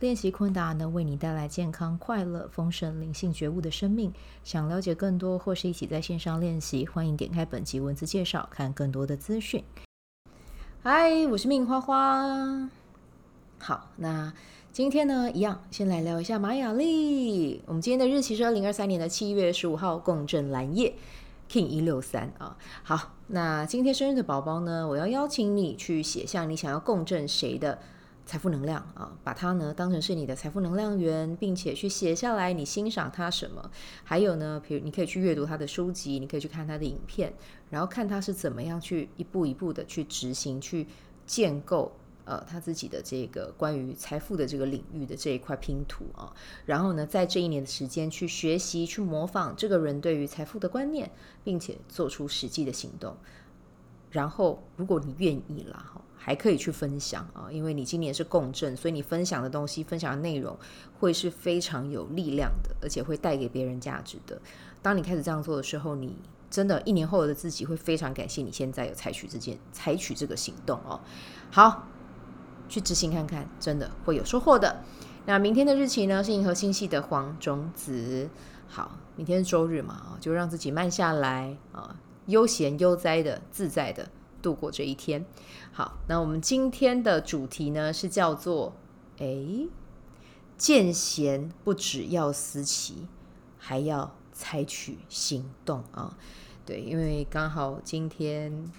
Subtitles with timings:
[0.00, 4.12] 练习昆达能为你带来健康、快乐、丰盛、灵性觉悟的生命。
[4.42, 9.62] 想了解更多或是一起在线上练习，欢迎点开本集文字介绍，看更多的资讯。
[10.82, 12.68] 嗨，我是命花花。
[13.58, 14.32] 好，那
[14.72, 17.62] 今天呢，一样先来聊一下玛雅历。
[17.66, 20.92] 我们今天的日期是二零二三年的七月十五号，共振蓝夜
[21.48, 22.56] King 一六三啊。
[22.82, 27.78] 好，那今天生日的宝宝呢，我要邀请你去写下你想要共振谁的。
[28.26, 33.70] 财富能量啊，把它呢当成是你的财富能量源，并且去写下来你欣赏它什么。
[34.02, 37.32] 还有呢，比如你可以去阅读他的书籍，你可以去看他的影片，
[37.70, 40.86] 然后看他是怎么样去一步一步的去执行、去
[41.26, 41.92] 建构
[42.24, 46.32] 呃他自己的这个关于财富的这个领域的这一块拼图啊。
[46.64, 51.10] 然后呢，在这一年的时间去学习、去模仿这个人对于财富的观念，
[51.44, 53.14] 并且做出实际的行动。
[54.14, 56.00] 然后，如果你愿意啦，哈。
[56.16, 60.58] 还可以去分享啊，因为你今年是共振，所以你分享的东西、分享的内容
[60.98, 64.40] 会是非常有力量的，而且会带给别人价值的。
[64.80, 66.16] 当你开始这样做的时候，你
[66.50, 70.98] 真的，一年后的自己会非常感谢你现在有采取这件、采取这个行动哦。
[71.50, 71.86] 好，
[72.70, 74.82] 去执行看看，真的会有收获的。
[75.26, 76.24] 那明天的日期呢？
[76.24, 78.30] 是银河星系的黄种子。
[78.66, 81.94] 好，明天是周日嘛，就让自己慢下来啊，
[82.26, 84.08] 悠闲悠哉的、自在的。
[84.42, 85.24] 度过这一天，
[85.72, 88.74] 好，那我们今天的主题呢是叫做
[89.16, 89.66] “哎，
[90.58, 93.06] 见贤不只要思齐，
[93.56, 96.18] 还要采取行动啊”。
[96.66, 98.70] 对，因为刚好今天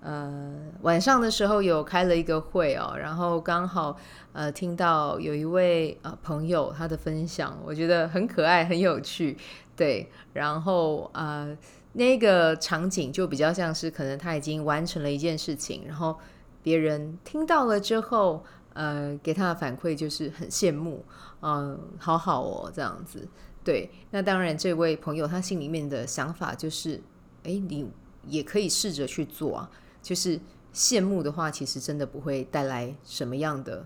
[0.00, 3.96] 呃晚上的时候有开了一个会哦，然后刚好
[4.32, 9.36] 呃听到有一位呃朋友他的分享，我觉得很可爱很有趣，
[9.74, 11.58] 对，然后呃。
[11.92, 16.16] 那个场景就比较像是，可能他已经完成了一件事情，然后
[16.62, 21.04] 别人听到了之后，呃，给他的反馈就是很羡慕，
[21.40, 23.28] 嗯、好好哦，这样子。
[23.64, 27.02] 对，那当然，这位朋友他心里面的想法就是，
[27.42, 27.86] 哎，你
[28.26, 29.70] 也可以试着去做啊。
[30.00, 30.40] 就是
[30.72, 33.84] 羡慕的话，其实真的不会带来什么样的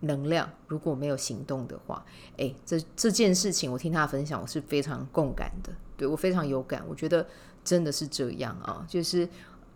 [0.00, 2.04] 能量，如果没有行动的话，
[2.36, 5.72] 哎，这这件事情我听他分享，我是非常共感的。
[5.96, 7.26] 对，我非常有感，我觉得
[7.64, 9.28] 真的是这样啊，就是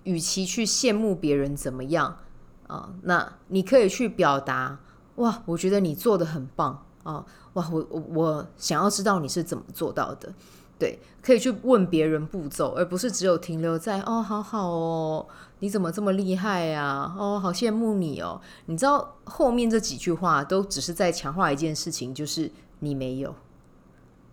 [0.05, 2.19] 与其去羡慕别人怎么样
[2.67, 4.79] 啊，那你可以去表达
[5.17, 10.33] 哇，我觉得你做的很棒啊，哇，我我我想要知道你是怎么做到的，
[10.79, 15.27] 对，可以去问别人步骤，而不是只有停留在哦，好好哦，
[15.59, 17.15] 你怎么这么厉害呀？
[17.19, 23.35] 哦，好羡慕你哦，你知道后面这几句话都只是在强化一件事情，就是你没有，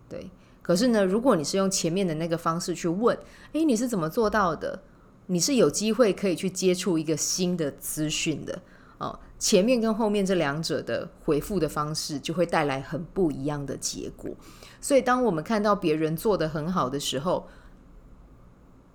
[0.08, 0.30] 对。
[0.68, 3.16] 可是呢，如果你是用前面的那个方式去问，
[3.52, 4.82] 诶，你是怎么做到的？
[5.28, 8.60] 你是有机会可以去接触一个新的资讯的
[8.98, 9.18] 哦。
[9.38, 14.30] 前面跟后面这两者的回复的方式，就会带来很不一样的结果。
[14.78, 17.46] 所以，当我们看到别人做得很好的时候，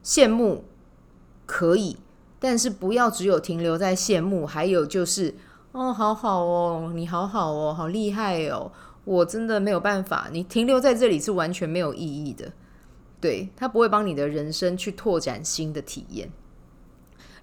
[0.04, 0.66] 羡慕
[1.48, 1.98] 可以，
[2.40, 4.46] 但是不要只有停留在羡慕。
[4.46, 5.34] 还有就是，
[5.72, 8.72] 哦，好好哦，你好好哦，好厉害哦。
[9.04, 12.52] 我真的没有办法，你停留在这里是完全没有意义的，
[13.20, 16.32] 对，他不会帮你的人生去拓展新的体验。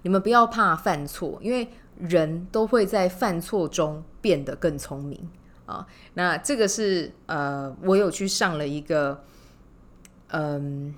[0.01, 1.67] 你们不要怕犯错，因为
[1.99, 5.29] 人都会在犯错中变得更聪明
[5.65, 5.85] 啊。
[6.15, 9.23] 那这个是呃，我有去上了一个
[10.29, 10.95] 嗯。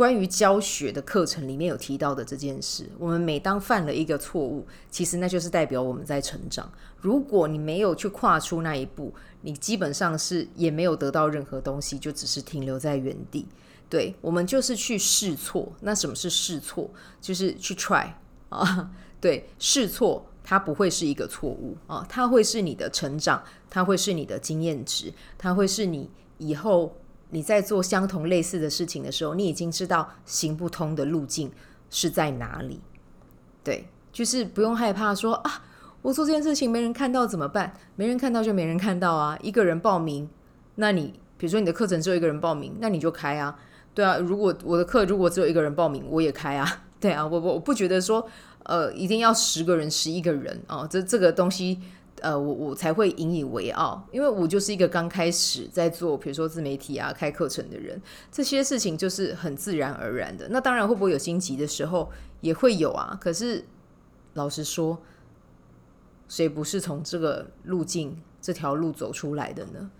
[0.00, 6.72] 关于教学的课程里面有提到的这件事，我们每当犯了一个错误，其实那就是代表我们在成长。
[6.96, 9.12] 如果你没有去跨出那一步，
[9.42, 13.46] 你基本上是也没有得到任何东西，就只是停留在原地。
[13.90, 15.70] 对，我们就是去试错。
[15.80, 16.90] 那什么是试错？
[17.20, 18.10] 就是去 try
[18.48, 18.90] 啊。
[19.20, 26.08] 对，试错它不会是一个错误啊，它会是你的成长，它会是你的经验值，它会是你
[26.38, 26.96] 以后。
[27.30, 31.50] 你在做相同类似的事情的时候，你已经知道行不通的路径
[31.90, 32.80] 是在哪里。
[33.62, 35.62] 对，就是不用害怕说啊，
[36.02, 37.72] 我做这件事情没人看到怎么办？
[37.96, 39.38] 没人看到就没人看到啊。
[39.42, 40.28] 一个人报名，
[40.76, 43.58] 那你比如说你的课程只有一个人报名，那你就开啊。
[43.94, 46.84] 对啊，如果我的课如果只有一个人报名，我也开啊。
[47.00, 48.26] 对啊，我我我不觉得说
[48.64, 51.80] 呃一定要十个人、十一个人啊，这这个东西
[52.22, 58.00] 呃，我我才会引以为傲，因为我就是一个刚开始在做，比如说自媒体啊、开课程的人，
[58.30, 60.48] 这些事情就是很自然而然的。
[60.50, 63.18] 那当然会不会有心急的时候，也会有啊。
[63.20, 63.64] 可是
[64.34, 65.00] 老实说，
[66.28, 69.90] 谁不是从这个路径、这条路走出来的呢？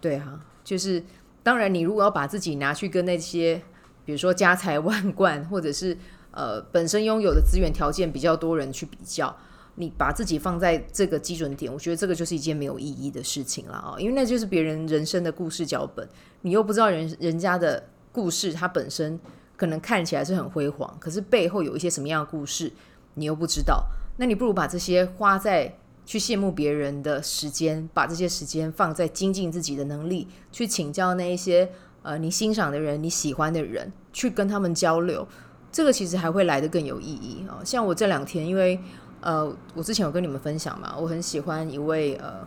[0.00, 1.02] 对啊，就是
[1.42, 3.62] 当然，你如果要把自己拿去跟那些，
[4.04, 5.96] 比如说家财万贯，或者是
[6.32, 9.36] 呃本身拥有的资源条件比较多人去比较。
[9.80, 13.94] 你把自己放在这个基准点，我觉得这个就是一件没有意义的事情了啊！
[13.96, 16.06] 因为那就是别人人生的故事脚本，
[16.42, 19.16] 你又不知道人人家的故事，它本身
[19.56, 22.72] 可能看起来是很辉煌，可是背后有一些什么样的故事，
[23.14, 23.86] 你又不知道。
[24.16, 25.72] 那你不如把这些花在
[26.04, 31.70] 去羡慕别人的时间，把这些时间放在精进自己的能力，去请教那一些
[32.02, 35.28] 呃你欣赏的人、你喜欢的人，去跟他们交流，
[35.70, 37.62] 这个其实还会来得更有意义啊！
[37.64, 38.80] 像我这两天，因为
[39.20, 42.46] 呃，我之前有跟你们分享嘛，我很喜欢一位呃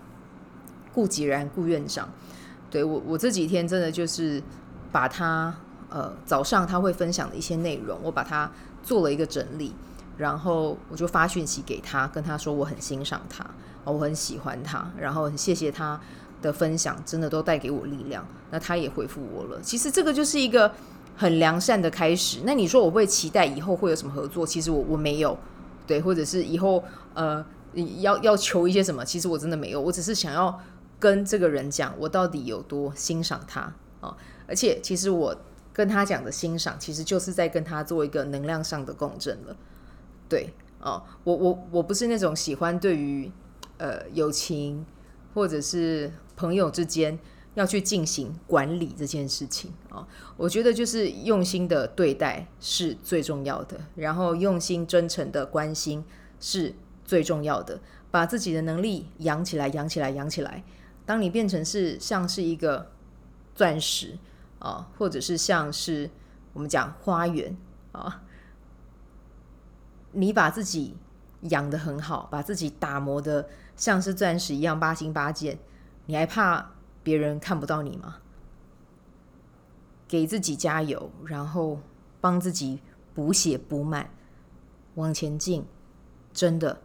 [0.94, 2.08] 顾吉然顾院长，
[2.70, 4.42] 对，我我这几天真的就是
[4.92, 5.54] 把他
[5.90, 8.50] 呃早上他会分享的一些内容，我把它
[8.82, 9.74] 做了一个整理，
[10.18, 13.46] 然后我就发讯息给他，跟他说我很欣赏他，
[13.84, 16.00] 我很喜欢他，然后很谢谢他
[16.42, 18.26] 的分享，真的都带给我力量。
[18.50, 20.72] 那他也回复我了，其实这个就是一个
[21.18, 22.40] 很良善的开始。
[22.46, 24.48] 那你说我会期待以后会有什么合作？
[24.48, 25.38] 其实我我没有。
[25.92, 26.82] 对，或者是以后
[27.14, 27.46] 呃
[28.00, 30.58] 要要求一些什么，其实我真的没有，我只是想要
[30.98, 34.16] 跟这个人讲我到底有多欣赏他啊、
[34.48, 35.36] 而且其实我
[35.74, 39.58] 跟他讲的欣赏，其实就是在跟他做一个能量上的共振了。
[40.30, 43.30] 对哦，我我我不是那种喜欢对于
[43.78, 44.86] 呃友情
[45.34, 47.20] 或者是朋友之间。
[47.53, 50.07] 要去进行管理这件事情啊，
[50.38, 56.03] 我觉得就是用心的对待是最重要的，然后用心真诚的关心
[56.39, 60.63] 是最重要的，把自己的能力养起来，养起来，养起来。
[61.06, 62.89] 当你变成是像是一个
[63.53, 64.18] 钻石
[64.59, 66.09] 啊，或者是像是
[66.53, 67.57] 我们讲花园
[67.92, 68.21] 啊，
[70.13, 70.95] 你把自己
[71.42, 75.59] 养得很好，把自己打磨得像是钻石一样八星八箭，
[76.06, 76.71] 你还怕
[77.03, 78.18] 别人看不到你吗？
[80.07, 81.80] 给自己加油，然后
[82.19, 82.80] 帮自己
[83.13, 84.09] 补血补满，
[84.95, 85.65] 往前进，
[86.33, 86.81] 真的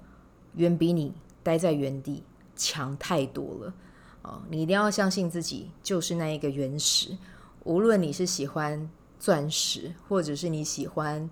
[0.54, 2.22] 远比你待在原地
[2.54, 3.74] 强太多了
[4.22, 4.42] 啊！
[4.48, 7.18] 你一定要相信自己，就是那一个原石。
[7.64, 11.28] 无论你是喜欢钻石，或者是你喜欢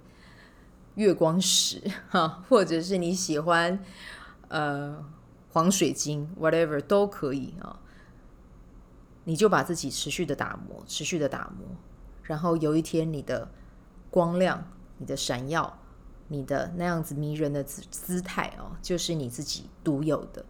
[0.97, 3.79] 月光石，哈，或者是你喜欢
[4.49, 5.05] 呃
[5.53, 7.79] 黄水晶，whatever 都可以啊。
[9.25, 11.67] 你就把自己持续的打磨，持续的打磨，
[12.23, 13.49] 然后有一天你的
[14.11, 14.67] 光亮、
[14.99, 15.79] 你的闪耀、
[16.29, 20.45] 你的那样子迷人的姿姿态哦，就是你自己独有的，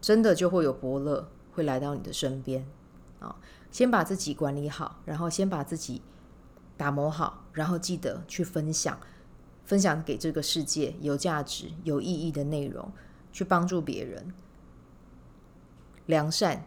[0.00, 2.66] 真的就会有伯乐会来到你的身边
[3.18, 3.36] 啊、哦！
[3.70, 6.02] 先把自己管理好，然后先把自己
[6.76, 8.98] 打磨好，然后记得去分享，
[9.64, 12.92] 分享给这个世界有价值、有意义的内容，
[13.32, 14.34] 去帮助别人，
[16.06, 16.66] 良善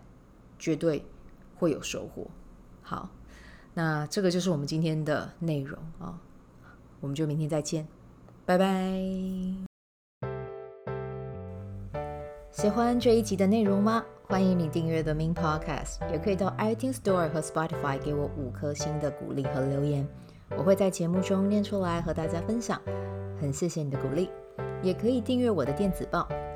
[0.57, 1.05] 绝对。
[1.55, 2.27] 会有收获。
[2.81, 3.09] 好，
[3.73, 6.19] 那这个就是我们今天的内容啊、
[6.99, 7.87] 我们就明天再见，
[8.45, 8.65] 拜拜。
[12.51, 14.03] 喜欢这一集的内容吗？
[14.27, 20.07] 欢迎你订阅 The Min Podcast，也可以到 iTunes Store 和 Spotify 给我五颗星的鼓励和留言，
[20.57, 22.81] 我会在节目中念出来和大家分享。
[23.39, 24.29] 很谢谢你的鼓励，
[24.81, 26.27] 也可以订阅我的电子报，